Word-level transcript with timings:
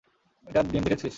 এটার 0.47 0.65
ডিম 0.71 0.83
দেখেছিস? 0.85 1.09